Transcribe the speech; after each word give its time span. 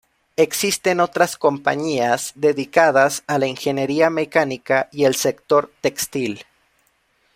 Existen 0.35 0.99
otras 0.99 1.37
compañías 1.37 2.31
dedicadas 2.33 3.23
a 3.27 3.37
la 3.37 3.45
ingeniería 3.45 4.09
mecánica 4.09 4.89
y 4.91 5.03
el 5.05 5.13
sector 5.13 5.71
textil. 5.79 6.43